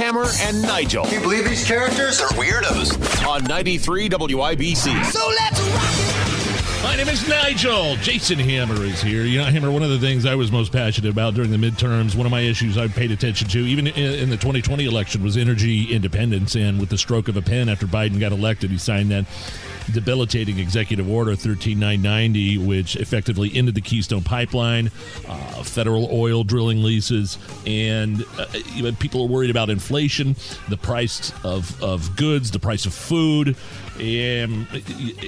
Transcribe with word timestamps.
Hammer 0.00 0.24
and 0.40 0.62
Nigel 0.62 1.04
Can 1.04 1.12
you 1.12 1.20
believe 1.20 1.44
these 1.44 1.62
characters 1.66 2.22
are 2.22 2.28
weirdos? 2.30 3.26
on 3.26 3.44
93 3.44 4.08
WIBC. 4.08 5.04
So 5.04 5.28
let's 5.28 5.60
rock 5.60 6.82
My 6.82 6.96
name 6.96 7.08
is 7.08 7.28
Nigel. 7.28 7.96
Jason 7.96 8.38
Hammer 8.38 8.82
is 8.82 9.02
here. 9.02 9.24
You 9.24 9.40
know, 9.40 9.44
Hammer, 9.44 9.70
one 9.70 9.82
of 9.82 9.90
the 9.90 9.98
things 9.98 10.24
I 10.24 10.36
was 10.36 10.50
most 10.50 10.72
passionate 10.72 11.10
about 11.10 11.34
during 11.34 11.50
the 11.50 11.58
midterms, 11.58 12.16
one 12.16 12.24
of 12.24 12.32
my 12.32 12.40
issues 12.40 12.78
I 12.78 12.88
paid 12.88 13.10
attention 13.10 13.48
to, 13.48 13.58
even 13.58 13.88
in, 13.88 14.14
in 14.14 14.30
the 14.30 14.38
2020 14.38 14.86
election, 14.86 15.22
was 15.22 15.36
energy 15.36 15.92
independence. 15.94 16.54
And 16.56 16.80
with 16.80 16.88
the 16.88 16.96
stroke 16.96 17.28
of 17.28 17.36
a 17.36 17.42
pen 17.42 17.68
after 17.68 17.86
Biden 17.86 18.18
got 18.18 18.32
elected, 18.32 18.70
he 18.70 18.78
signed 18.78 19.10
that 19.10 19.26
debilitating 19.90 20.58
executive 20.58 21.08
order 21.08 21.34
13990, 21.34 22.58
which 22.58 22.96
effectively 22.96 23.50
ended 23.54 23.74
the 23.74 23.80
Keystone 23.80 24.22
Pipeline, 24.22 24.90
uh, 25.28 25.62
federal 25.62 26.08
oil 26.12 26.44
drilling 26.44 26.82
leases, 26.82 27.38
and 27.66 28.24
uh, 28.38 28.92
people 28.98 29.22
are 29.22 29.28
worried 29.28 29.50
about 29.50 29.70
inflation, 29.70 30.36
the 30.68 30.76
price 30.76 31.32
of, 31.44 31.82
of 31.82 32.16
goods, 32.16 32.50
the 32.50 32.58
price 32.58 32.86
of 32.86 32.94
food. 32.94 33.56
And, 33.98 34.66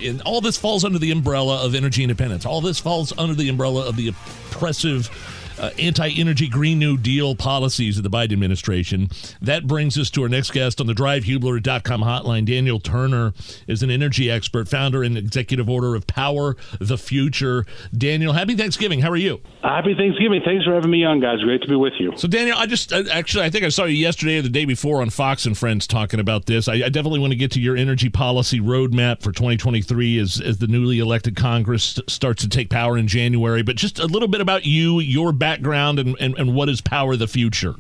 and 0.03 0.23
all 0.23 0.41
this 0.41 0.57
falls 0.57 0.85
under 0.85 0.99
the 0.99 1.11
umbrella 1.11 1.65
of 1.65 1.75
energy 1.75 2.03
independence. 2.03 2.47
All 2.47 2.63
this 2.63 2.79
falls 2.79 3.13
under 3.19 3.35
the 3.35 3.51
umbrella 3.51 3.87
of 3.87 3.97
the 3.97 4.09
oppressive 4.09 5.11
uh, 5.59 5.71
anti-energy 5.79 6.49
Green 6.49 6.79
New 6.79 6.97
Deal 6.97 7.35
policies 7.35 7.97
of 7.97 8.05
the 8.05 8.11
Biden 8.11 8.33
administration. 8.33 9.09
That 9.41 9.67
brings 9.67 9.99
us 9.99 10.11
to 10.11 10.23
our 10.23 10.29
next 10.29 10.53
guest 10.53 10.81
on 10.81 10.87
the 10.87 10.95
DriveHubler.com 10.95 12.03
hotline. 12.03 12.45
Daniel 12.45 12.81
Turner 12.81 13.33
is 13.67 13.83
an 13.83 13.91
energy 13.91 14.31
expert, 14.31 14.69
founder 14.69 15.03
and 15.03 15.17
executive 15.17 15.69
order 15.69 15.95
of 15.95 16.07
Power 16.07 16.57
the 16.81 16.99
Future. 16.99 17.67
Daniel, 17.97 18.33
happy 18.33 18.57
Thanksgiving. 18.57 19.01
How 19.01 19.11
are 19.11 19.17
you? 19.17 19.41
Happy 19.63 19.95
Thanksgiving. 19.95 20.43
Thanks 20.45 20.65
for 20.65 20.75
having 20.75 20.91
me 20.91 21.05
on, 21.05 21.21
guys. 21.21 21.41
Great 21.43 21.63
to 21.63 21.69
be 21.69 21.77
with 21.77 21.95
you. 21.99 22.13
So, 22.17 22.29
Daniel, 22.29 22.57
I 22.57 22.67
just 22.67 22.93
uh, 22.93 23.05
actually, 23.13 23.45
I 23.45 23.51
think 23.51 23.65
I 23.65 23.69
saw 23.69 23.85
you 23.85 23.97
yesterday 23.97 24.39
or 24.39 24.43
the 24.43 24.49
day 24.49 24.65
before 24.65 25.01
on 25.03 25.11
Fox 25.11 25.47
and 25.47 25.57
Friends 25.57 25.87
talking 25.87 26.21
about 26.21 26.47
this. 26.47 26.69
I, 26.69 26.75
I 26.75 26.89
definitely 26.89 27.21
want 27.21 27.33
to 27.33 27.39
get 27.39 27.51
to 27.53 27.61
your 27.61 27.77
energy 27.77 28.09
policy 28.09 28.61
roadmap 28.61 29.23
for 29.23 29.33
2023 29.33 30.19
as, 30.19 30.41
as 30.41 30.59
the 30.59 30.67
newly 30.67 30.99
elected 30.99 31.37
Congress 31.37 31.99
starts 32.07 32.43
to 32.43 32.49
take 32.49 32.71
power 32.71 32.97
in 32.99 33.07
January. 33.09 33.63
But 33.63 33.77
just 33.77 33.99
a 33.99 34.07
little 34.07 34.29
bit 34.29 34.41
about 34.41 34.65
you, 34.65 35.01
your 35.01 35.33
background, 35.43 35.99
and, 35.99 36.17
and, 36.21 36.39
and 36.39 36.55
what 36.55 36.69
is 36.69 36.81
Power 36.81 37.17
the 37.17 37.27
Future? 37.27 37.75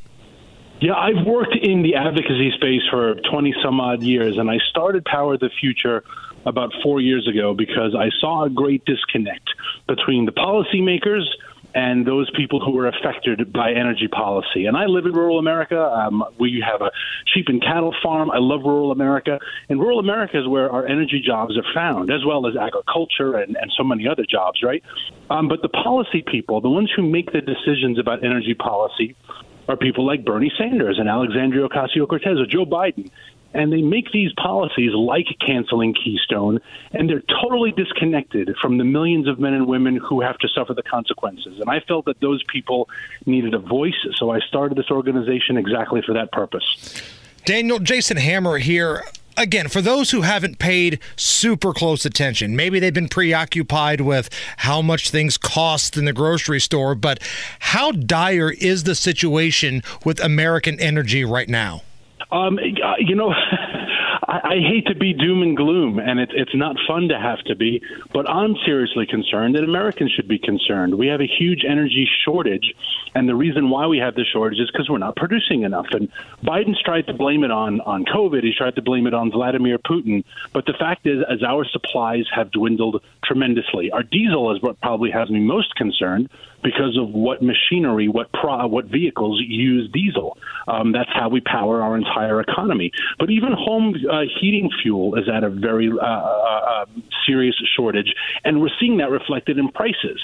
Yeah, 0.81 0.95
I've 0.95 1.25
worked 1.25 1.55
in 1.55 1.85
the 1.85 1.95
advocacy 1.95 2.51
space 2.57 2.83
for 2.91 3.15
20 3.31 3.55
some 3.63 3.79
odd 3.79 4.03
years, 4.03 4.37
and 4.37 4.51
I 4.51 4.59
started 4.69 5.05
Power 5.05 5.39
the 5.39 5.49
Future 5.61 6.03
about 6.45 6.73
four 6.83 7.01
years 7.01 7.29
ago 7.29 7.55
because 7.55 7.95
I 7.95 8.11
saw 8.19 8.43
a 8.43 8.51
great 8.51 8.85
disconnect 8.85 9.49
between 9.87 10.27
the 10.27 10.33
policymakers 10.33 11.23
and 11.75 12.06
those 12.06 12.31
people 12.37 12.61
who 12.65 12.78
are 12.78 12.89
affected 12.89 13.53
by 13.53 13.73
energy 13.73 14.09
policy. 14.09 14.67
And 14.67 14.77
I 14.77 14.87
live 14.87 15.06
in 15.06 15.12
rural 15.12 15.39
America. 15.39 15.81
Um, 15.81 16.25
we 16.39 16.62
have 16.67 16.83
a 16.83 16.91
sheep 17.33 17.47
and 17.48 17.62
cattle 17.62 17.95
farm. 18.03 18.31
I 18.31 18.39
love 18.39 18.62
rural 18.62 18.92
America. 18.92 19.39
And 19.69 19.81
rural 19.81 19.98
America 19.98 20.39
is 20.39 20.47
where 20.47 20.70
our 20.70 20.87
energy 20.87 21.23
jobs 21.25 21.56
are 21.56 21.75
found, 21.75 22.11
as 22.11 22.25
well 22.25 22.47
as 22.47 22.56
agriculture 22.56 23.37
and, 23.37 23.56
and 23.56 23.73
so 23.77 23.84
many 23.84 24.07
other 24.07 24.24
jobs, 24.29 24.63
right? 24.63 24.83
Um, 25.30 25.48
but 25.48 25.63
the 25.63 25.69
policy 25.69 26.23
people, 26.23 26.61
the 26.61 26.70
ones 26.70 26.91
who 26.95 27.02
make 27.02 27.33
the 27.33 27.41
decisions 27.41 27.98
about 27.98 28.24
energy 28.24 28.55
policy, 28.55 29.17
are 29.68 29.77
people 29.77 30.05
like 30.05 30.24
Bernie 30.24 30.52
Sanders 30.58 30.98
and 30.98 31.08
Alexandria 31.08 31.68
Ocasio 31.68 32.08
Cortez 32.08 32.39
or 32.39 32.47
Joe 32.47 32.67
Biden. 32.67 33.11
And 33.55 33.73
they 33.73 33.83
make 33.83 34.11
these 34.13 34.33
policies 34.35 34.92
like 34.95 35.27
canceling 35.45 35.95
Keystone, 35.95 36.61
and 36.92 37.08
they're 37.08 37.23
totally 37.42 37.73
disconnected 37.73 38.55
from 38.61 38.79
the 38.79 38.85
millions 38.85 39.29
of 39.29 39.39
men 39.39 39.52
and 39.55 39.67
women 39.67 39.96
who 39.96 40.20
have 40.20 40.39
to 40.39 40.48
suffer 40.48 40.74
the 40.74 40.83
consequences. 40.83 41.61
And 41.61 41.68
I 41.68 41.80
felt 41.80 42.07
that 42.07 42.20
those 42.20 42.42
people 42.45 42.89
needed 43.27 43.55
a 43.55 43.58
voice, 43.58 43.95
so 44.17 44.30
I 44.30 44.41
started 44.41 44.79
this 44.79 44.91
organization 44.91 45.57
exactly 45.57 46.02
for 46.02 46.14
that 46.14 46.33
purpose. 46.33 47.02
Daniel, 47.45 47.79
Jason 47.79 48.17
Hammer 48.17 48.58
here. 48.58 49.05
Again, 49.35 49.68
for 49.68 49.80
those 49.80 50.11
who 50.11 50.20
haven't 50.20 50.58
paid 50.58 50.98
super 51.17 51.73
close 51.73 52.05
attention, 52.05 52.55
maybe 52.55 52.79
they've 52.79 52.92
been 52.92 53.08
preoccupied 53.08 54.02
with 54.02 54.29
how 54.58 54.83
much 54.83 55.08
things 55.08 55.39
cost 55.39 55.96
in 55.96 56.05
the 56.05 56.12
grocery 56.12 56.61
store, 56.61 56.95
but 56.95 57.18
how 57.58 57.92
dire 57.92 58.51
is 58.51 58.85
the 58.85 58.95
situation 58.95 59.83
with 60.05 60.23
American 60.23 60.79
energy 60.79 61.24
right 61.24 61.48
now? 61.48 61.83
Um, 62.33 62.59
uh, 62.59 62.95
you 62.98 63.15
know, 63.15 63.31
I, 64.27 64.41
I 64.45 64.57
hate 64.67 64.87
to 64.87 64.95
be 64.95 65.13
doom 65.13 65.43
and 65.43 65.55
gloom, 65.55 65.98
and 65.98 66.19
it, 66.19 66.31
it's 66.33 66.55
not 66.55 66.77
fun 66.89 67.09
to 67.09 67.19
have 67.19 67.41
to 67.45 67.55
be, 67.55 67.83
but 68.13 68.29
I'm 68.29 68.57
seriously 68.65 69.07
concerned, 69.07 69.55
and 69.55 69.69
Americans 69.69 70.13
should 70.13 70.29
be 70.29 70.39
concerned. 70.39 70.95
We 70.95 71.09
have 71.09 71.21
a 71.21 71.27
huge 71.27 71.65
energy 71.69 72.09
shortage, 72.25 72.75
and 73.15 73.29
the 73.29 73.35
reason 73.35 73.69
why 73.69 73.87
we 73.87 73.98
have 73.98 74.15
the 74.15 74.25
shortage 74.25 74.59
is 74.59 74.71
because 74.71 74.89
we're 74.89 74.98
not 74.98 75.17
producing 75.17 75.65
enough. 75.65 75.87
And 75.91 76.11
Biden's 76.42 76.81
tried 76.83 77.07
to 77.09 77.13
blame 77.13 77.45
it 77.45 77.51
on 77.51 77.83
on 77.83 78.07
COVID. 78.07 78.42
He's 78.42 78.57
tried 78.57 78.77
to 78.77 78.83
blame 78.83 79.07
it 79.07 79.13
on 79.13 79.31
Vladimir 79.31 79.79
Putin. 79.79 80.25
But 80.55 80.65
the 80.65 80.75
fact 80.75 81.07
is, 81.07 81.23
as 81.29 81.42
our 81.42 81.67
supplies 81.67 82.25
have 82.35 82.51
dwindled 82.51 83.03
tremendously, 83.25 83.91
our 83.91 84.03
diesel 84.03 84.57
is 84.57 84.63
what 84.63 84.81
probably 84.81 85.11
has 85.11 85.29
me 85.29 85.41
most 85.41 85.75
concerned 85.75 86.31
because 86.62 86.96
of 86.96 87.11
what 87.11 87.42
machinery, 87.42 88.08
what 88.08 88.33
pro, 88.33 88.67
what 88.67 88.86
vehicles 88.86 89.40
use 89.45 89.90
diesel. 89.92 90.39
Um, 90.68 90.92
that's 90.92 91.11
how 91.12 91.28
we 91.28 91.40
power 91.40 91.83
our 91.83 91.96
entire 91.96 92.40
economy. 92.40 92.92
But 93.18 93.30
even 93.30 93.52
home 93.52 93.95
uh, 94.11 94.23
heating 94.40 94.70
fuel 94.83 95.17
is 95.17 95.28
at 95.28 95.45
a 95.45 95.50
very 95.50 95.90
uh, 95.90 96.05
uh, 96.05 96.86
serious 97.27 97.56
shortage, 97.77 98.14
and 98.45 98.61
we're 98.61 98.70
seeing 98.80 98.98
that 98.98 99.11
reflected 99.11 99.58
in 99.58 99.68
prices. 99.68 100.20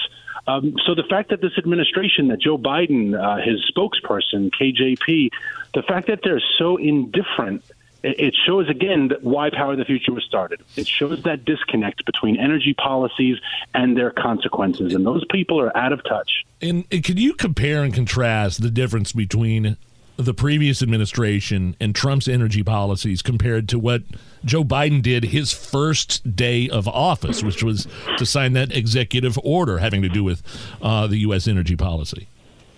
Um, 0.47 0.75
so 0.85 0.95
the 0.95 1.03
fact 1.03 1.29
that 1.29 1.41
this 1.41 1.51
administration, 1.57 2.29
that 2.29 2.41
Joe 2.41 2.57
Biden, 2.57 3.13
uh, 3.13 3.37
his 3.37 3.59
spokesperson, 3.71 4.49
KJP, 4.59 5.29
the 5.75 5.83
fact 5.83 6.07
that 6.07 6.21
they're 6.23 6.41
so 6.57 6.77
indifferent 6.77 7.63
it 8.03 8.35
shows 8.45 8.69
again 8.69 9.11
why 9.21 9.49
Power 9.49 9.73
of 9.73 9.77
the 9.77 9.85
Future 9.85 10.13
was 10.13 10.23
started. 10.23 10.61
It 10.75 10.87
shows 10.87 11.23
that 11.23 11.45
disconnect 11.45 12.05
between 12.05 12.37
energy 12.37 12.73
policies 12.73 13.37
and 13.73 13.97
their 13.97 14.11
consequences, 14.11 14.93
and 14.93 15.05
those 15.05 15.25
people 15.29 15.59
are 15.59 15.75
out 15.75 15.91
of 15.91 16.03
touch. 16.03 16.45
And, 16.61 16.85
and 16.91 17.03
can 17.03 17.17
you 17.17 17.33
compare 17.33 17.83
and 17.83 17.93
contrast 17.93 18.61
the 18.61 18.71
difference 18.71 19.11
between 19.11 19.77
the 20.19 20.33
previous 20.33 20.81
administration 20.81 21.77
and 21.79 21.95
Trump's 21.95 22.27
energy 22.27 22.61
policies 22.61 23.21
compared 23.21 23.69
to 23.69 23.79
what 23.79 24.01
Joe 24.43 24.65
Biden 24.65 25.01
did 25.01 25.23
his 25.25 25.53
first 25.53 26.35
day 26.35 26.67
of 26.67 26.89
office, 26.89 27.41
which 27.41 27.63
was 27.63 27.87
to 28.17 28.25
sign 28.25 28.51
that 28.53 28.75
executive 28.75 29.39
order 29.45 29.77
having 29.77 30.01
to 30.01 30.09
do 30.09 30.23
with 30.23 30.43
uh, 30.81 31.07
the 31.07 31.19
U.S. 31.19 31.47
energy 31.47 31.77
policy? 31.77 32.27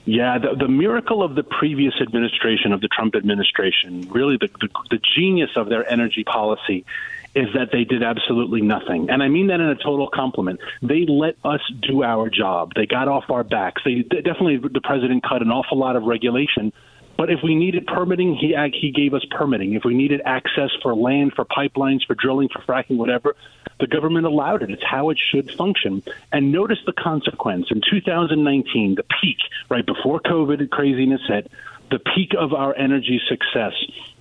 Yeah, 0.06 0.40
the, 0.40 0.56
the 0.56 0.68
miracle 0.68 1.22
of 1.22 1.36
the 1.36 1.44
previous 1.44 1.94
administration, 2.02 2.74
of 2.74 2.82
the 2.82 2.88
Trump 2.88 3.16
administration, 3.16 4.08
really 4.10 4.38
the, 4.38 4.48
the, 4.60 4.70
the 4.90 5.00
genius 5.16 5.52
of 5.56 5.70
their 5.70 5.88
energy 5.90 6.24
policy 6.24 6.86
is 7.34 7.48
that 7.54 7.70
they 7.72 7.84
did 7.84 8.04
absolutely 8.04 8.62
nothing. 8.62 9.10
And 9.10 9.24
I 9.24 9.30
mean 9.30 9.48
that 9.48 9.60
in 9.60 9.68
a 9.68 9.76
total 9.76 10.10
compliment. 10.10 10.60
They 10.82 11.06
let 11.08 11.36
us 11.46 11.62
do 11.82 12.04
our 12.04 12.30
job. 12.30 12.74
They 12.76 12.86
got 12.86 13.08
off 13.08 13.30
our 13.30 13.44
backs. 13.44 13.82
They, 13.86 14.04
they 14.10 14.22
definitely 14.22 14.58
the 14.58 14.82
president 14.82 15.24
cut 15.24 15.42
an 15.42 15.52
awful 15.52 15.78
lot 15.78 15.96
of 15.96 16.04
regulation, 16.04 16.74
but 17.18 17.30
if 17.30 17.40
we 17.44 17.56
needed 17.56 17.86
permitting, 17.86 18.36
he 18.36 18.56
he 18.74 18.92
gave 18.92 19.14
us 19.14 19.24
permitting. 19.30 19.74
If 19.74 19.84
we 19.86 19.94
needed 19.94 20.22
access 20.26 20.72
for 20.82 20.96
land, 20.96 21.34
for 21.36 21.46
pipelines, 21.46 22.06
for 22.06 22.16
drilling, 22.16 22.50
for 22.50 22.62
fracking, 22.64 22.98
whatever, 22.98 23.36
the 23.82 23.88
government 23.88 24.26
allowed 24.26 24.64
it. 24.64 24.72
It's 24.72 24.84
how 24.84 25.10
it 25.10 25.20
should 25.20 25.52
function. 25.52 26.02
And 26.32 26.52
notice 26.52 26.80
the 26.86 26.94
consequence. 26.94 27.68
In 27.72 27.82
2019, 27.82 28.96
the 28.96 29.04
peak, 29.22 29.38
right 29.70 29.86
before 29.86 30.22
COVID 30.22 30.70
craziness 30.70 31.22
hit, 31.28 31.52
the 31.92 32.00
peak 32.00 32.32
of 32.38 32.54
our 32.54 32.76
energy 32.76 33.22
success. 33.28 33.74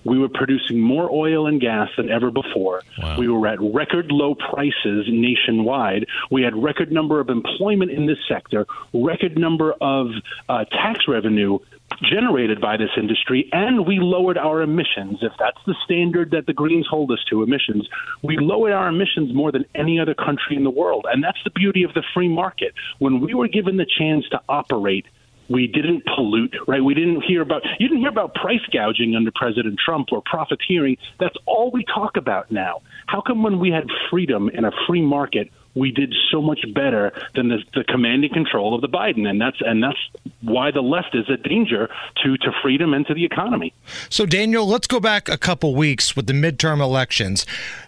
We 0.03 0.17
were 0.19 0.29
producing 0.29 0.79
more 0.79 1.09
oil 1.11 1.47
and 1.47 1.61
gas 1.61 1.89
than 1.95 2.09
ever 2.09 2.31
before. 2.31 2.81
Wow. 3.01 3.17
We 3.19 3.27
were 3.27 3.47
at 3.47 3.59
record 3.61 4.11
low 4.11 4.35
prices 4.35 5.05
nationwide. 5.07 6.07
We 6.31 6.41
had 6.43 6.55
record 6.55 6.91
number 6.91 7.19
of 7.19 7.29
employment 7.29 7.91
in 7.91 8.07
this 8.07 8.17
sector, 8.27 8.65
record 8.93 9.37
number 9.37 9.73
of 9.79 10.07
uh, 10.49 10.65
tax 10.65 11.07
revenue 11.07 11.59
generated 12.01 12.61
by 12.61 12.77
this 12.77 12.89
industry, 12.97 13.49
and 13.51 13.85
we 13.85 13.99
lowered 13.99 14.37
our 14.37 14.61
emissions. 14.61 15.19
If 15.21 15.33
that's 15.37 15.59
the 15.65 15.75
standard 15.83 16.31
that 16.31 16.45
the 16.45 16.53
Greens 16.53 16.87
hold 16.89 17.11
us 17.11 17.23
to, 17.29 17.43
emissions, 17.43 17.87
we 18.23 18.37
lowered 18.37 18.71
our 18.71 18.87
emissions 18.87 19.33
more 19.33 19.51
than 19.51 19.65
any 19.75 19.99
other 19.99 20.13
country 20.13 20.55
in 20.55 20.63
the 20.63 20.69
world. 20.69 21.05
And 21.11 21.23
that's 21.23 21.37
the 21.43 21.51
beauty 21.51 21.83
of 21.83 21.93
the 21.93 22.03
free 22.13 22.29
market. 22.29 22.73
When 22.99 23.19
we 23.19 23.33
were 23.33 23.47
given 23.47 23.77
the 23.77 23.85
chance 23.85 24.27
to 24.29 24.41
operate, 24.49 25.05
We 25.51 25.67
didn't 25.67 26.05
pollute, 26.05 26.55
right? 26.67 26.83
We 26.83 26.93
didn't 26.93 27.23
hear 27.23 27.41
about 27.41 27.63
you 27.79 27.87
didn't 27.87 28.01
hear 28.01 28.09
about 28.09 28.33
price 28.35 28.61
gouging 28.71 29.15
under 29.15 29.31
President 29.33 29.79
Trump 29.83 30.09
or 30.11 30.21
profiteering. 30.25 30.97
That's 31.19 31.35
all 31.45 31.71
we 31.71 31.83
talk 31.85 32.15
about 32.17 32.51
now. 32.51 32.81
How 33.07 33.21
come 33.21 33.43
when 33.43 33.59
we 33.59 33.69
had 33.69 33.85
freedom 34.09 34.49
and 34.53 34.65
a 34.65 34.71
free 34.87 35.01
market, 35.01 35.51
we 35.75 35.91
did 35.91 36.13
so 36.31 36.41
much 36.41 36.65
better 36.73 37.13
than 37.35 37.47
the, 37.47 37.63
the 37.73 37.83
commanding 37.83 38.31
control 38.31 38.75
of 38.75 38.81
the 38.81 38.89
Biden, 38.89 39.27
and 39.27 39.39
that's 39.39 39.57
and 39.61 39.81
that's 39.81 39.97
why 40.41 40.71
the 40.71 40.81
left 40.81 41.15
is 41.15 41.29
a 41.29 41.37
danger 41.37 41.89
to 42.23 42.37
to 42.37 42.51
freedom 42.61 42.93
and 42.93 43.05
to 43.07 43.13
the 43.13 43.25
economy. 43.25 43.73
So, 44.09 44.25
Daniel, 44.25 44.67
let's 44.67 44.87
go 44.87 44.99
back 44.99 45.29
a 45.29 45.37
couple 45.37 45.75
weeks 45.75 46.15
with 46.15 46.27
the 46.27 46.33
midterm 46.33 46.81
elections. 46.81 47.45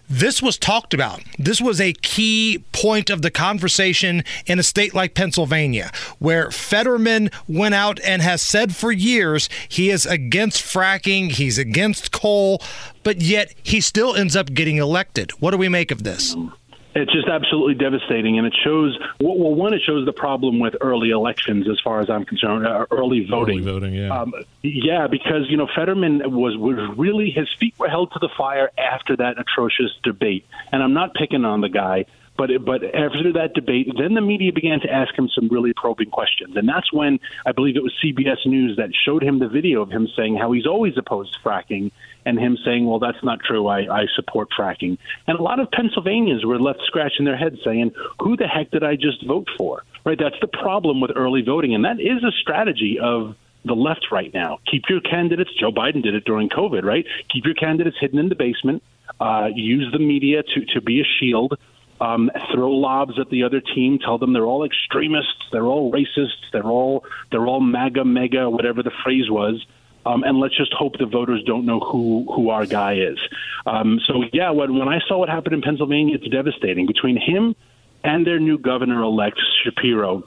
This 0.08 0.42
was 0.42 0.58
talked 0.58 0.92
about. 0.92 1.22
This 1.38 1.60
was 1.60 1.80
a 1.80 1.94
key 1.94 2.62
point 2.72 3.08
of 3.08 3.22
the 3.22 3.30
conversation 3.30 4.22
in 4.46 4.58
a 4.58 4.62
state 4.62 4.94
like 4.94 5.14
Pennsylvania, 5.14 5.90
where 6.18 6.50
Fetterman 6.50 7.30
went 7.48 7.74
out 7.74 8.00
and 8.00 8.20
has 8.20 8.42
said 8.42 8.76
for 8.76 8.92
years 8.92 9.48
he 9.68 9.90
is 9.90 10.04
against 10.04 10.62
fracking, 10.62 11.32
he's 11.32 11.58
against 11.58 12.12
coal, 12.12 12.62
but 13.02 13.22
yet 13.22 13.54
he 13.62 13.80
still 13.80 14.14
ends 14.14 14.36
up 14.36 14.52
getting 14.52 14.76
elected. 14.76 15.30
What 15.40 15.52
do 15.52 15.56
we 15.56 15.68
make 15.68 15.90
of 15.90 16.04
this? 16.04 16.34
Mm. 16.34 16.52
It's 16.94 17.12
just 17.12 17.26
absolutely 17.28 17.74
devastating, 17.74 18.38
and 18.38 18.46
it 18.46 18.54
shows. 18.64 18.96
Well, 19.20 19.54
one, 19.54 19.74
it 19.74 19.82
shows 19.82 20.06
the 20.06 20.12
problem 20.12 20.60
with 20.60 20.76
early 20.80 21.10
elections, 21.10 21.68
as 21.68 21.80
far 21.80 22.00
as 22.00 22.08
I'm 22.08 22.24
concerned, 22.24 22.66
uh, 22.66 22.86
early 22.90 23.26
voting. 23.28 23.58
Early 23.58 23.72
voting, 23.72 23.94
yeah. 23.94 24.20
Um, 24.20 24.32
yeah, 24.62 25.08
because 25.08 25.48
you 25.48 25.56
know 25.56 25.68
Fetterman 25.74 26.32
was 26.32 26.56
was 26.56 26.96
really 26.96 27.30
his 27.30 27.48
feet 27.58 27.74
were 27.78 27.88
held 27.88 28.12
to 28.12 28.18
the 28.20 28.28
fire 28.36 28.70
after 28.78 29.16
that 29.16 29.38
atrocious 29.38 29.90
debate, 30.04 30.46
and 30.70 30.82
I'm 30.82 30.94
not 30.94 31.14
picking 31.14 31.44
on 31.44 31.60
the 31.60 31.68
guy. 31.68 32.06
But 32.36 32.50
but 32.64 32.82
after 32.82 33.32
that 33.34 33.54
debate, 33.54 33.92
then 33.96 34.14
the 34.14 34.20
media 34.20 34.52
began 34.52 34.80
to 34.80 34.90
ask 34.90 35.16
him 35.16 35.28
some 35.28 35.48
really 35.48 35.72
probing 35.72 36.10
questions, 36.10 36.56
and 36.56 36.68
that's 36.68 36.92
when 36.92 37.20
I 37.46 37.52
believe 37.52 37.76
it 37.76 37.82
was 37.82 37.92
CBS 38.02 38.44
News 38.44 38.76
that 38.76 38.90
showed 39.04 39.22
him 39.22 39.38
the 39.38 39.46
video 39.48 39.82
of 39.82 39.90
him 39.90 40.08
saying 40.16 40.36
how 40.36 40.50
he's 40.50 40.66
always 40.66 40.98
opposed 40.98 41.38
fracking, 41.44 41.92
and 42.24 42.38
him 42.38 42.58
saying, 42.64 42.86
"Well, 42.86 42.98
that's 42.98 43.22
not 43.22 43.38
true. 43.40 43.68
I, 43.68 44.02
I 44.02 44.06
support 44.16 44.48
fracking." 44.50 44.98
And 45.28 45.38
a 45.38 45.42
lot 45.42 45.60
of 45.60 45.70
Pennsylvanians 45.70 46.44
were 46.44 46.58
left 46.58 46.80
scratching 46.86 47.24
their 47.24 47.36
heads, 47.36 47.58
saying, 47.62 47.92
"Who 48.20 48.36
the 48.36 48.48
heck 48.48 48.72
did 48.72 48.82
I 48.82 48.96
just 48.96 49.24
vote 49.24 49.48
for?" 49.56 49.84
Right? 50.04 50.18
That's 50.18 50.38
the 50.40 50.48
problem 50.48 51.00
with 51.00 51.12
early 51.14 51.42
voting, 51.42 51.72
and 51.74 51.84
that 51.84 52.00
is 52.00 52.24
a 52.24 52.32
strategy 52.32 52.98
of 52.98 53.36
the 53.64 53.74
left 53.74 54.08
right 54.10 54.34
now. 54.34 54.58
Keep 54.68 54.88
your 54.88 55.00
candidates. 55.00 55.50
Joe 55.58 55.70
Biden 55.70 56.02
did 56.02 56.16
it 56.16 56.24
during 56.24 56.48
COVID, 56.48 56.82
right? 56.82 57.06
Keep 57.28 57.44
your 57.46 57.54
candidates 57.54 57.96
hidden 58.00 58.18
in 58.18 58.28
the 58.28 58.34
basement. 58.34 58.82
Uh, 59.20 59.50
use 59.54 59.92
the 59.92 60.00
media 60.00 60.42
to 60.42 60.64
to 60.74 60.80
be 60.80 61.00
a 61.00 61.04
shield 61.04 61.56
um, 62.04 62.30
throw 62.52 62.70
lobs 62.70 63.18
at 63.18 63.30
the 63.30 63.44
other 63.44 63.60
team, 63.60 63.98
tell 63.98 64.18
them 64.18 64.34
they're 64.34 64.44
all 64.44 64.64
extremists, 64.64 65.44
they're 65.52 65.66
all 65.66 65.90
racists, 65.90 66.44
they're 66.52 66.70
all 66.78 67.04
they're 67.30 67.46
all 67.46 67.60
MAGA, 67.60 68.04
mega, 68.04 68.50
whatever 68.50 68.82
the 68.82 68.92
phrase 69.02 69.30
was. 69.30 69.64
Um, 70.06 70.22
and 70.22 70.38
let's 70.38 70.54
just 70.54 70.74
hope 70.74 70.98
the 70.98 71.06
voters 71.06 71.42
don't 71.44 71.64
know 71.64 71.80
who 71.80 72.26
who 72.34 72.50
our 72.50 72.66
guy 72.66 72.96
is. 72.96 73.18
Um, 73.64 74.00
so 74.06 74.24
yeah, 74.34 74.50
when 74.50 74.78
when 74.78 74.88
I 74.88 75.00
saw 75.08 75.18
what 75.18 75.30
happened 75.30 75.54
in 75.54 75.62
Pennsylvania, 75.62 76.16
it's 76.16 76.28
devastating. 76.28 76.86
Between 76.86 77.16
him 77.16 77.56
and 78.02 78.26
their 78.26 78.38
new 78.38 78.58
governor 78.58 79.00
elect 79.00 79.40
Shapiro, 79.62 80.24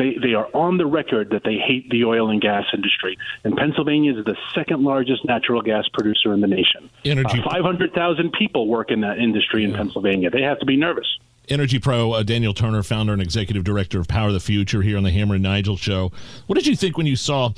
they 0.00 0.16
they 0.20 0.34
are 0.34 0.48
on 0.54 0.78
the 0.78 0.86
record 0.86 1.30
that 1.30 1.44
they 1.44 1.56
hate 1.56 1.88
the 1.90 2.04
oil 2.04 2.30
and 2.30 2.40
gas 2.40 2.64
industry. 2.72 3.18
And 3.44 3.56
Pennsylvania 3.56 4.18
is 4.18 4.24
the 4.24 4.36
second 4.54 4.82
largest 4.82 5.24
natural 5.24 5.62
gas 5.62 5.86
producer 5.92 6.32
in 6.32 6.40
the 6.40 6.46
nation. 6.46 6.90
Energy. 7.04 7.40
Uh, 7.40 7.50
Five 7.50 7.62
hundred 7.62 7.92
thousand 7.92 8.32
people 8.32 8.66
work 8.68 8.90
in 8.90 9.02
that 9.02 9.18
industry 9.18 9.64
in 9.64 9.74
Pennsylvania. 9.74 10.30
They 10.30 10.42
have 10.42 10.58
to 10.60 10.66
be 10.66 10.76
nervous. 10.76 11.06
Energy 11.50 11.78
Pro, 11.78 12.12
uh, 12.12 12.22
Daniel 12.22 12.54
Turner, 12.54 12.82
founder 12.82 13.12
and 13.12 13.20
executive 13.20 13.64
director 13.64 13.98
of 13.98 14.08
Power 14.08 14.28
of 14.28 14.34
the 14.34 14.40
Future 14.40 14.82
here 14.82 14.96
on 14.96 15.02
the 15.02 15.10
Hammer 15.10 15.34
and 15.34 15.42
Nigel 15.42 15.76
show. 15.76 16.12
What 16.46 16.56
did 16.56 16.66
you 16.66 16.76
think 16.76 16.96
when 16.96 17.06
you 17.06 17.16
saw? 17.16 17.52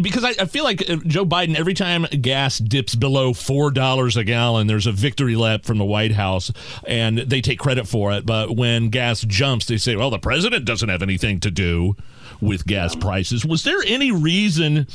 Because 0.00 0.24
I, 0.24 0.30
I 0.40 0.44
feel 0.44 0.64
like 0.64 0.88
uh, 0.88 0.96
Joe 1.06 1.24
Biden, 1.24 1.56
every 1.56 1.74
time 1.74 2.06
gas 2.20 2.58
dips 2.58 2.94
below 2.94 3.32
$4 3.32 4.16
a 4.16 4.24
gallon, 4.24 4.66
there's 4.66 4.86
a 4.86 4.92
victory 4.92 5.36
lap 5.36 5.64
from 5.64 5.78
the 5.78 5.84
White 5.84 6.12
House 6.12 6.52
and 6.86 7.18
they 7.18 7.40
take 7.40 7.58
credit 7.58 7.88
for 7.88 8.12
it. 8.12 8.26
But 8.26 8.56
when 8.56 8.90
gas 8.90 9.22
jumps, 9.22 9.66
they 9.66 9.78
say, 9.78 9.96
well, 9.96 10.10
the 10.10 10.18
president 10.18 10.64
doesn't 10.64 10.88
have 10.88 11.02
anything 11.02 11.40
to 11.40 11.50
do 11.50 11.96
with 12.40 12.66
gas 12.66 12.94
prices. 12.94 13.44
Was 13.46 13.64
there 13.64 13.82
any 13.86 14.10
reason 14.10 14.86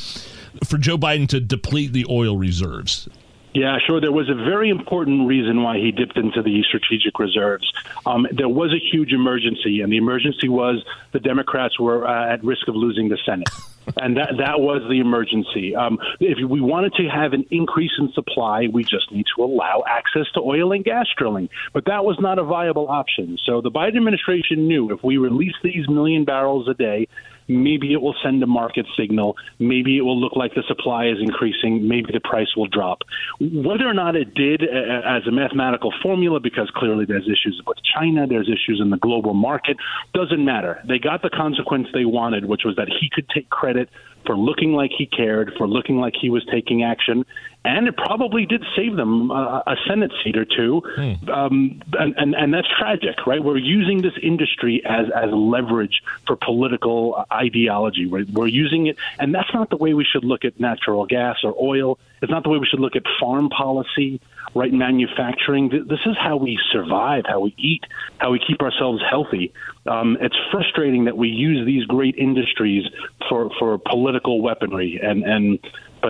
for 0.64 0.78
Joe 0.78 0.98
Biden 0.98 1.28
to 1.30 1.40
deplete 1.40 1.94
the 1.94 2.06
oil 2.10 2.38
reserves? 2.38 3.08
Yeah, 3.54 3.78
sure. 3.86 4.00
There 4.00 4.12
was 4.12 4.30
a 4.30 4.36
very 4.36 4.70
important 4.70 5.28
reason 5.28 5.64
why 5.64 5.78
he 5.78 5.92
dipped 5.92 6.18
into 6.18 6.44
the 6.44 6.64
strategic 6.64 7.18
reserves. 7.18 7.72
Um, 8.06 8.28
there 8.32 8.50
was 8.50 8.72
a 8.72 8.80
huge 8.80 9.14
emergency, 9.14 9.82
and 9.82 9.92
the 9.92 9.98
emergency 9.98 10.48
was 10.48 10.84
the 11.12 11.20
Democrats 11.20 11.80
were 11.80 12.08
uh, 12.08 12.34
at 12.34 12.44
risk 12.44 12.68
of 12.68 12.76
losing 12.76 13.10
the 13.10 13.18
Senate. 13.26 13.50
and 13.98 14.18
that 14.18 14.34
that 14.38 14.60
was 14.60 14.82
the 14.90 15.00
emergency. 15.00 15.76
Um, 15.76 15.98
if 16.20 16.38
we 16.48 16.60
wanted 16.60 16.94
to 16.96 17.08
have 17.08 17.34
an 17.34 17.46
increase 17.50 17.92
in 17.98 18.12
supply, 18.12 18.68
we 18.72 18.84
just 18.84 19.12
need 19.12 19.26
to 19.36 19.44
allow 19.44 19.84
access 19.88 20.26
to 20.34 20.42
oil 20.42 20.74
and 20.74 20.84
gas 20.84 21.08
drilling. 21.18 21.50
But 21.74 21.86
that 21.86 22.04
was 22.04 22.18
not 22.20 22.38
a 22.40 22.44
viable 22.44 22.90
option. 22.90 23.38
So 23.46 23.62
the 23.62 23.72
Biden 23.72 23.98
administration 23.98 24.68
knew 24.68 24.92
if 24.92 25.04
we 25.04 25.18
release 25.18 25.56
these 25.64 25.88
million 25.88 26.26
barrels 26.26 26.68
a 26.68 26.74
day, 26.74 27.08
maybe 27.48 27.94
it 27.94 28.02
will 28.02 28.16
send 28.24 28.42
a 28.44 28.48
market 28.48 28.86
signal. 28.98 29.38
Maybe 29.60 29.98
it 29.98 30.02
will 30.02 30.20
look 30.20 30.36
like 30.36 30.54
the 30.56 30.64
supply 30.68 31.08
is 31.08 31.18
increasing. 31.20 31.88
Maybe 31.88 32.12
the 32.12 32.20
price 32.20 32.56
will 32.56 32.68
drop. 32.68 33.04
Whether 33.40 33.88
or 33.88 33.94
not 33.94 34.16
it 34.16 34.34
did 34.34 34.64
as 34.64 35.26
a 35.28 35.32
mathematical 35.32 35.94
formula, 36.02 36.40
because 36.40 36.70
clearly 36.76 37.06
there's 37.06 37.28
issues 37.28 37.62
with 37.66 37.78
China, 37.84 38.28
there's 38.28 38.50
issues 38.50 38.80
in 38.82 38.90
the 38.90 38.98
global 38.98 39.34
market, 39.34 39.78
doesn't 40.14 40.44
matter. 40.44 40.82
They 40.88 41.00
got 41.00 41.22
the 41.22 41.30
consequence 41.30 41.88
they 41.94 42.06
wanted, 42.06 42.46
which 42.46 42.62
was 42.66 42.76
that 42.76 42.88
he 42.90 43.10
could 43.14 43.30
take 43.30 43.50
credit 43.50 43.90
for 44.26 44.36
looking 44.36 44.74
like 44.74 44.92
he 44.96 45.06
cared, 45.06 45.54
for 45.58 45.68
looking 45.68 46.00
like 46.00 46.14
he 46.20 46.30
was 46.30 46.46
taking 46.52 46.84
action, 46.84 47.26
and 47.68 47.86
it 47.86 47.98
probably 47.98 48.46
did 48.46 48.64
save 48.78 48.96
them 48.96 49.30
uh, 49.30 49.60
a 49.60 49.76
Senate 49.88 50.14
seat 50.24 50.38
or 50.38 50.46
two. 50.46 50.82
Hmm. 50.96 51.30
Um, 51.30 51.82
and, 52.00 52.16
and, 52.18 52.34
and 52.34 52.54
that's 52.54 52.68
tragic, 52.80 53.28
right? 53.28 53.44
We're 53.44 53.58
using 53.58 54.02
this 54.02 54.14
industry 54.24 54.82
as, 54.86 55.08
as 55.14 55.30
leverage 55.32 56.02
for 56.26 56.38
political 56.38 57.26
ideology. 57.32 58.06
We're, 58.06 58.26
we're 58.32 58.48
using 58.48 58.88
it, 58.88 58.98
and 59.20 59.36
that's 59.36 59.54
not 59.54 59.70
the 59.70 59.76
way 59.76 59.94
we 59.94 60.06
should 60.06 60.24
look 60.24 60.46
at 60.46 60.58
natural 60.62 61.06
gas 61.06 61.40
or 61.44 61.54
oil. 61.62 62.00
It's 62.22 62.32
not 62.32 62.44
the 62.44 62.50
way 62.50 62.58
we 62.58 62.66
should 62.66 62.80
look 62.80 62.96
at 62.96 63.04
farm 63.20 63.50
policy 63.50 64.22
right 64.56 64.72
manufacturing. 64.72 65.68
This 65.70 66.00
is 66.06 66.16
how 66.18 66.38
we 66.38 66.58
survive, 66.72 67.26
how 67.28 67.42
we 67.42 67.54
eat, 67.58 67.84
how 68.18 68.32
we 68.32 68.40
keep 68.40 68.62
ourselves 68.62 69.04
healthy. 69.08 69.54
Um, 69.86 70.18
it's 70.22 70.38
frustrating 70.52 71.06
that 71.06 71.18
we 71.18 71.28
use 71.28 71.66
these 71.66 71.84
great 71.86 72.16
industries 72.16 72.86
for, 73.28 73.52
for 73.60 73.78
political 73.78 74.42
weaponry 74.42 75.00
and 75.04 75.24
and 75.24 75.60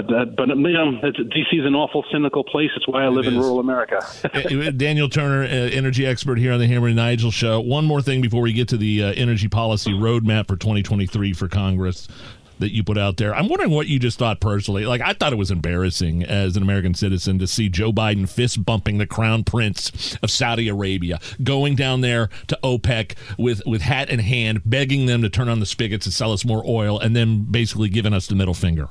but 0.03 0.13
uh, 0.13 0.25
but 0.25 0.49
you 0.49 0.55
know 0.55 0.91
DC 1.01 1.59
is 1.59 1.65
an 1.65 1.75
awful 1.75 2.05
cynical 2.11 2.43
place. 2.43 2.69
It's 2.75 2.87
why 2.87 3.03
I 3.03 3.07
live 3.07 3.25
in 3.25 3.37
rural 3.37 3.59
America. 3.59 4.05
Daniel 4.77 5.09
Turner, 5.09 5.43
uh, 5.43 5.47
energy 5.47 6.05
expert 6.05 6.37
here 6.37 6.53
on 6.53 6.59
the 6.59 6.67
Hammer 6.67 6.87
and 6.87 6.95
Nigel 6.95 7.31
show. 7.31 7.59
One 7.59 7.85
more 7.85 8.01
thing 8.01 8.21
before 8.21 8.41
we 8.41 8.53
get 8.53 8.67
to 8.69 8.77
the 8.77 9.03
uh, 9.03 9.13
energy 9.13 9.47
policy 9.47 9.91
roadmap 9.91 10.47
for 10.47 10.55
2023 10.55 11.33
for 11.33 11.47
Congress 11.47 12.07
that 12.59 12.73
you 12.73 12.83
put 12.83 12.97
out 12.97 13.17
there. 13.17 13.35
I'm 13.35 13.49
wondering 13.49 13.71
what 13.71 13.87
you 13.87 13.99
just 13.99 14.17
thought 14.17 14.39
personally. 14.39 14.85
Like, 14.85 15.01
I 15.01 15.13
thought 15.13 15.31
it 15.31 15.37
was 15.37 15.51
embarrassing 15.51 16.23
as 16.23 16.57
an 16.57 16.63
American 16.63 16.95
citizen 16.95 17.37
to 17.37 17.45
see 17.45 17.69
Joe 17.69 17.91
Biden 17.91 18.27
fist 18.27 18.65
bumping 18.65 18.97
the 18.97 19.05
crown 19.05 19.43
prince 19.43 20.17
of 20.23 20.31
Saudi 20.31 20.67
Arabia, 20.67 21.19
going 21.43 21.75
down 21.75 22.01
there 22.01 22.29
to 22.47 22.57
OPEC 22.63 23.15
with, 23.37 23.61
with 23.67 23.83
hat 23.83 24.09
in 24.09 24.19
hand, 24.19 24.61
begging 24.65 25.05
them 25.05 25.21
to 25.21 25.29
turn 25.29 25.49
on 25.49 25.59
the 25.59 25.67
spigots 25.67 26.07
and 26.07 26.13
sell 26.13 26.33
us 26.33 26.43
more 26.45 26.63
oil, 26.65 26.99
and 26.99 27.15
then 27.15 27.43
basically 27.43 27.89
giving 27.89 28.13
us 28.13 28.25
the 28.25 28.35
middle 28.35 28.55
finger. 28.55 28.89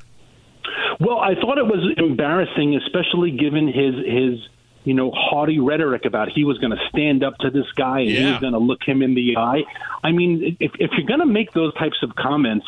Well, 1.00 1.18
I 1.18 1.34
thought 1.34 1.58
it 1.58 1.66
was 1.66 1.94
embarrassing, 1.96 2.76
especially 2.76 3.30
given 3.32 3.66
his 3.68 3.94
his 4.06 4.48
you 4.84 4.94
know 4.94 5.10
haughty 5.10 5.58
rhetoric 5.58 6.04
about 6.04 6.28
he 6.30 6.44
was 6.44 6.58
going 6.58 6.70
to 6.70 6.88
stand 6.88 7.22
up 7.24 7.36
to 7.38 7.50
this 7.50 7.66
guy 7.76 8.00
and 8.00 8.10
Yeah. 8.10 8.18
he 8.20 8.30
was 8.32 8.40
going 8.40 8.52
to 8.52 8.58
look 8.58 8.82
him 8.84 9.02
in 9.02 9.14
the 9.14 9.36
eye. 9.36 9.64
I 10.02 10.12
mean, 10.12 10.56
if 10.60 10.72
if 10.78 10.90
you're 10.96 11.06
going 11.06 11.20
to 11.20 11.26
make 11.26 11.52
those 11.52 11.74
types 11.74 11.98
of 12.02 12.14
comments, 12.14 12.66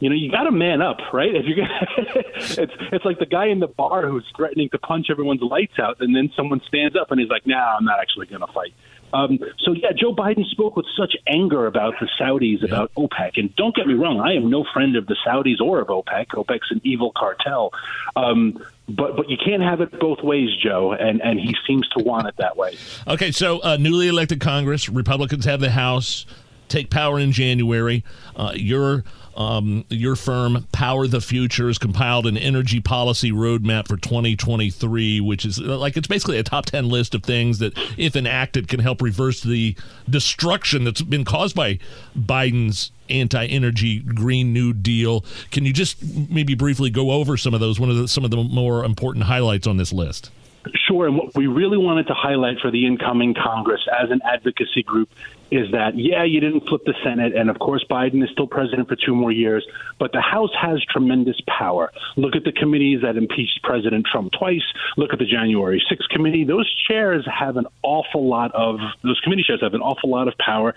you 0.00 0.08
know, 0.10 0.14
you 0.16 0.30
got 0.30 0.44
to 0.44 0.50
man 0.50 0.82
up, 0.82 0.98
right? 1.12 1.34
If 1.34 1.46
you're 1.46 1.56
gonna, 1.56 1.86
it's 2.36 2.74
it's 2.92 3.04
like 3.04 3.18
the 3.18 3.26
guy 3.26 3.46
in 3.46 3.60
the 3.60 3.68
bar 3.68 4.06
who's 4.08 4.24
threatening 4.36 4.68
to 4.70 4.78
punch 4.78 5.06
everyone's 5.10 5.42
lights 5.42 5.78
out, 5.78 5.96
and 6.00 6.14
then 6.14 6.30
someone 6.36 6.60
stands 6.66 6.96
up 6.96 7.10
and 7.10 7.20
he's 7.20 7.30
like, 7.30 7.46
"Nah, 7.46 7.76
I'm 7.76 7.84
not 7.84 8.00
actually 8.00 8.26
going 8.26 8.40
to 8.40 8.52
fight." 8.52 8.74
Um, 9.12 9.38
so 9.58 9.72
yeah, 9.72 9.92
Joe 9.96 10.14
Biden 10.14 10.44
spoke 10.46 10.76
with 10.76 10.86
such 10.96 11.16
anger 11.26 11.66
about 11.66 11.94
the 12.00 12.08
Saudis, 12.18 12.64
about 12.64 12.92
OPEC, 12.94 13.38
and 13.38 13.54
don't 13.56 13.74
get 13.74 13.86
me 13.86 13.94
wrong, 13.94 14.20
I 14.20 14.34
am 14.34 14.50
no 14.50 14.64
friend 14.72 14.96
of 14.96 15.06
the 15.06 15.16
Saudis 15.26 15.60
or 15.60 15.80
of 15.80 15.88
OPEC. 15.88 16.28
OPEC's 16.28 16.70
an 16.70 16.80
evil 16.84 17.12
cartel, 17.16 17.72
um, 18.16 18.64
but 18.88 19.16
but 19.16 19.28
you 19.28 19.36
can't 19.36 19.62
have 19.62 19.80
it 19.80 19.98
both 19.98 20.22
ways, 20.22 20.50
Joe, 20.62 20.92
and 20.92 21.20
and 21.22 21.38
he 21.38 21.56
seems 21.66 21.88
to 21.90 22.04
want 22.04 22.28
it 22.28 22.36
that 22.38 22.56
way. 22.56 22.76
Okay, 23.06 23.30
so 23.32 23.60
uh, 23.60 23.76
newly 23.78 24.08
elected 24.08 24.40
Congress, 24.40 24.88
Republicans 24.88 25.44
have 25.44 25.60
the 25.60 25.70
House. 25.70 26.26
take 26.68 26.88
power 26.88 27.18
in 27.18 27.32
January. 27.32 28.04
Uh, 28.36 28.52
your 28.54 29.04
um, 29.36 29.84
your 29.88 30.16
firm, 30.16 30.66
Power 30.72 31.06
the 31.06 31.20
Future, 31.20 31.68
has 31.68 31.78
compiled 31.78 32.26
an 32.26 32.36
energy 32.36 32.80
policy 32.80 33.32
roadmap 33.32 33.88
for 33.88 33.96
2023, 33.96 35.20
which 35.20 35.44
is 35.44 35.58
uh, 35.58 35.78
like 35.78 35.96
it's 35.96 36.08
basically 36.08 36.38
a 36.38 36.42
top 36.42 36.66
10 36.66 36.88
list 36.88 37.14
of 37.14 37.22
things 37.22 37.58
that, 37.58 37.72
if 37.96 38.16
enacted, 38.16 38.68
can 38.68 38.80
help 38.80 39.00
reverse 39.00 39.42
the 39.42 39.76
destruction 40.08 40.84
that's 40.84 41.02
been 41.02 41.24
caused 41.24 41.54
by 41.54 41.78
Biden's 42.18 42.92
anti 43.08 43.44
energy 43.46 44.00
Green 44.00 44.52
New 44.52 44.72
Deal. 44.72 45.24
Can 45.50 45.64
you 45.64 45.72
just 45.72 46.02
maybe 46.30 46.54
briefly 46.54 46.90
go 46.90 47.10
over 47.10 47.36
some 47.36 47.54
of 47.54 47.60
those, 47.60 47.78
one 47.78 47.90
of 47.90 47.96
the, 47.96 48.08
some 48.08 48.24
of 48.24 48.30
the 48.30 48.36
more 48.36 48.84
important 48.84 49.24
highlights 49.24 49.66
on 49.66 49.76
this 49.76 49.92
list? 49.92 50.30
Sure. 50.74 51.06
And 51.06 51.16
what 51.16 51.34
we 51.34 51.46
really 51.46 51.78
wanted 51.78 52.06
to 52.08 52.14
highlight 52.14 52.58
for 52.60 52.70
the 52.70 52.86
incoming 52.86 53.34
Congress 53.34 53.80
as 53.98 54.10
an 54.10 54.20
advocacy 54.24 54.82
group 54.82 55.08
is 55.50 55.70
that, 55.72 55.96
yeah, 55.96 56.22
you 56.22 56.38
didn't 56.38 56.68
flip 56.68 56.82
the 56.84 56.94
Senate. 57.02 57.34
And 57.34 57.48
of 57.48 57.58
course, 57.58 57.84
Biden 57.90 58.22
is 58.22 58.30
still 58.30 58.46
president 58.46 58.88
for 58.88 58.94
two 58.94 59.14
more 59.14 59.32
years, 59.32 59.66
but 59.98 60.12
the 60.12 60.20
House 60.20 60.50
has 60.60 60.84
tremendous 60.84 61.40
power. 61.48 61.90
Look 62.16 62.36
at 62.36 62.44
the 62.44 62.52
committees 62.52 63.00
that 63.02 63.16
impeached 63.16 63.60
President 63.62 64.06
Trump 64.06 64.32
twice. 64.38 64.62
Look 64.96 65.12
at 65.12 65.18
the 65.18 65.24
January 65.24 65.82
6th 65.90 66.08
committee. 66.10 66.44
Those 66.44 66.70
chairs 66.86 67.26
have 67.26 67.56
an 67.56 67.66
awful 67.82 68.28
lot 68.28 68.54
of, 68.54 68.78
those 69.02 69.18
committee 69.20 69.42
chairs 69.42 69.60
have 69.62 69.74
an 69.74 69.80
awful 69.80 70.10
lot 70.10 70.28
of 70.28 70.34
power. 70.38 70.74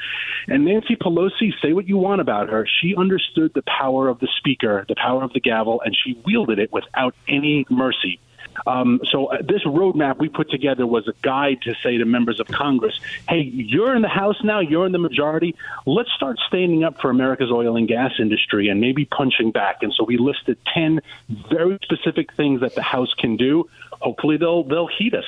And 0.48 0.66
Nancy 0.66 0.96
Pelosi, 0.96 1.52
say 1.62 1.74
what 1.74 1.88
you 1.88 1.98
want 1.98 2.22
about 2.22 2.50
her, 2.50 2.66
she 2.82 2.96
understood 2.96 3.52
the 3.54 3.64
power 3.64 4.08
of 4.08 4.20
the 4.20 4.30
speaker, 4.38 4.86
the 4.88 4.96
power 4.96 5.24
of 5.24 5.34
the 5.34 5.42
gavel, 5.42 5.82
and 5.86 5.96
she 5.96 6.20
wielded 6.26 6.58
it 6.58 6.72
without 6.72 7.16
any 7.28 7.66
mercy. 7.70 8.20
Um, 8.66 9.00
so 9.12 9.28
uh, 9.28 9.38
this 9.42 9.64
roadmap 9.64 10.20
we 10.20 10.30
put 10.30 10.50
together 10.50 10.86
was 10.86 11.08
a 11.08 11.14
guide 11.22 11.62
to 11.64 11.74
say 11.84 11.98
to 11.98 12.06
members 12.06 12.40
of 12.40 12.48
Congress, 12.48 13.00
"Hey, 13.28 13.42
you're 13.42 13.96
in 13.96 14.02
the 14.02 14.08
House 14.08 14.38
now. 14.44 14.60
You're 14.60 14.86
in 14.86 14.92
the 14.92 15.00
majority. 15.00 15.56
Let's 15.86 16.12
start 16.16 16.38
standing 16.48 16.84
up 16.84 17.00
for 17.02 17.10
America's 17.10 17.52
oil 17.52 17.76
and 17.78 17.88
gas 17.88 18.14
industry 18.20 18.70
and 18.70 18.80
maybe 18.80 19.06
punching 19.06 19.52
back." 19.52 19.78
And 19.82 19.94
so 19.94 20.04
we 20.04 20.18
listed 20.18 20.58
ten 20.74 21.02
very 21.50 21.78
specific 21.84 22.34
things 22.34 22.62
that 22.62 22.76
the 22.76 22.82
House 22.82 23.14
can 23.18 23.38
do. 23.38 23.70
Hopefully, 24.02 24.38
they'll 24.38 24.64
they'll 24.64 24.88
heed 24.88 25.16
us. 25.16 25.26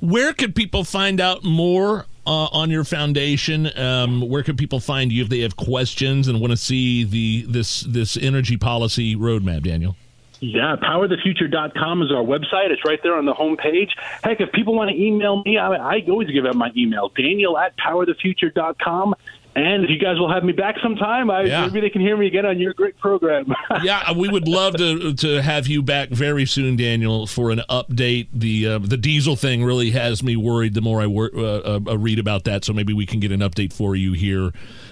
Where 0.00 0.32
could 0.34 0.54
people 0.54 0.84
find 0.84 1.20
out 1.20 1.44
more 1.44 2.06
uh, 2.26 2.48
on 2.52 2.70
your 2.70 2.84
foundation? 2.84 3.70
Um, 3.78 4.28
where 4.28 4.42
can 4.42 4.56
people 4.56 4.80
find 4.80 5.10
you 5.10 5.22
if 5.22 5.28
they 5.30 5.40
have 5.40 5.56
questions 5.56 6.28
and 6.28 6.40
want 6.40 6.50
to 6.50 6.56
see 6.56 7.04
the 7.04 7.46
this 7.48 7.80
this 7.80 8.16
energy 8.16 8.56
policy 8.56 9.16
roadmap, 9.16 9.62
Daniel? 9.62 9.96
Yeah, 10.44 10.76
powerthefuture.com 10.76 12.02
is 12.02 12.12
our 12.12 12.22
website. 12.22 12.70
It's 12.70 12.84
right 12.84 13.00
there 13.02 13.16
on 13.16 13.24
the 13.24 13.32
homepage. 13.32 13.90
Heck, 14.22 14.40
if 14.40 14.52
people 14.52 14.74
want 14.74 14.90
to 14.90 14.96
email 14.96 15.42
me, 15.42 15.56
I, 15.56 15.72
I 15.72 16.04
always 16.08 16.28
give 16.30 16.44
out 16.44 16.54
my 16.54 16.70
email, 16.76 17.08
daniel 17.08 17.56
at 17.56 17.76
powerthefuture.com. 17.78 19.14
And 19.56 19.84
if 19.84 19.90
you 19.90 19.98
guys 19.98 20.18
will 20.18 20.30
have 20.30 20.44
me 20.44 20.52
back 20.52 20.76
sometime, 20.82 21.30
I, 21.30 21.44
yeah. 21.44 21.64
maybe 21.66 21.80
they 21.80 21.88
can 21.88 22.00
hear 22.00 22.16
me 22.16 22.26
again 22.26 22.44
on 22.44 22.58
your 22.58 22.74
great 22.74 22.98
program. 22.98 23.54
yeah, 23.82 24.12
we 24.12 24.28
would 24.28 24.48
love 24.48 24.76
to 24.78 25.14
to 25.14 25.40
have 25.40 25.68
you 25.68 25.80
back 25.80 26.08
very 26.08 26.44
soon, 26.44 26.76
Daniel, 26.76 27.28
for 27.28 27.52
an 27.52 27.62
update. 27.70 28.26
The 28.32 28.66
uh, 28.66 28.78
the 28.80 28.96
diesel 28.96 29.36
thing 29.36 29.64
really 29.64 29.92
has 29.92 30.24
me 30.24 30.34
worried. 30.34 30.74
The 30.74 30.80
more 30.80 31.00
I 31.00 31.06
wor- 31.06 31.30
uh, 31.32 31.78
uh, 31.86 31.98
read 31.98 32.18
about 32.18 32.44
that, 32.44 32.64
so 32.64 32.72
maybe 32.72 32.92
we 32.92 33.06
can 33.06 33.20
get 33.20 33.30
an 33.30 33.40
update 33.40 33.72
for 33.72 33.94
you 33.94 34.12
here 34.12 34.50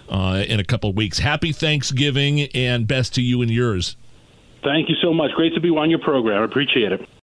uh, 0.09 0.44
in 0.47 0.61
a 0.61 0.64
couple 0.64 0.90
of 0.90 0.97
weeks. 0.97 1.18
Happy 1.18 1.50
Thanksgiving 1.50 2.42
and 2.54 2.87
best 2.87 3.16
to 3.16 3.21
you 3.21 3.42
and 3.42 3.50
yours. 3.50 3.97
Thank 4.62 4.88
you 4.88 4.97
so 5.02 5.12
much. 5.12 5.33
Great 5.33 5.54
to 5.54 5.61
be 5.61 5.71
on 5.71 5.90
your 5.90 5.99
program. 5.99 6.42
I 6.42 6.45
appreciate 6.45 6.92
it. 6.92 7.09